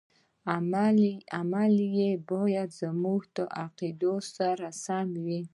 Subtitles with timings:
[1.37, 5.41] عمل یې باید زموږ له عقایدو سره سم وي.